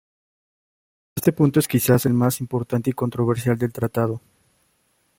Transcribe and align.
Este 1.15 1.31
punto 1.31 1.59
es 1.59 1.67
quizás 1.67 2.07
el 2.07 2.13
más 2.15 2.39
importante 2.41 2.89
y 2.89 2.93
controversial 2.93 3.55
del 3.59 3.71
tratado. 3.71 4.19